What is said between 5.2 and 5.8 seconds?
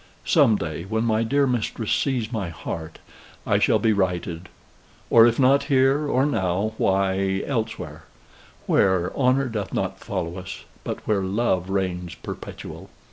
if not